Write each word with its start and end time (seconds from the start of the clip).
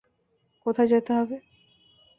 কোথায় 0.65 0.87
যেতে 0.87 1.11
হবে? 1.13 1.35